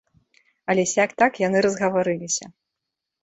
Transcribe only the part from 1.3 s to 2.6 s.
яны разгаварыліся.